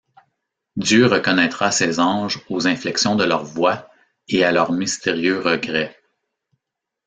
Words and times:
Dieu 0.77 1.05
reconnaîtra 1.05 1.69
ses 1.69 1.99
anges 1.99 2.39
aux 2.49 2.65
inflexions 2.65 3.15
de 3.15 3.23
leur 3.23 3.43
voix 3.43 3.91
et 4.29 4.43
à 4.43 4.51
leurs 4.51 4.71
mystérieux 4.71 5.39
regrets. 5.39 5.95